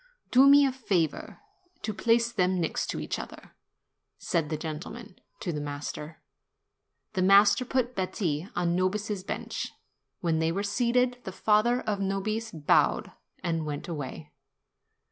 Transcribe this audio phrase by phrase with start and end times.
[0.31, 1.41] "Do me the favor
[1.83, 3.51] to place them next each other,"
[4.17, 6.23] said the gentleman to the master.
[7.13, 9.67] The master put Betti on Nobis's bench.
[10.19, 13.11] When they were seated, the father of Nobis bowed
[13.43, 14.31] and went away.